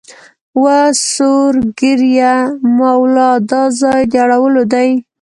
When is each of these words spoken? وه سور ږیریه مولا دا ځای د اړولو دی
وه 0.61 0.79
سور 1.13 1.53
ږیریه 1.77 2.35
مولا 2.77 3.31
دا 3.49 3.63
ځای 3.81 4.01
د 4.11 4.13
اړولو 4.23 4.63
دی 4.73 4.89